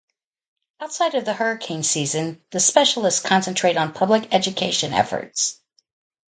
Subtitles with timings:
[0.79, 5.59] Outside of the hurricane season, the specialists concentrate on public education efforts.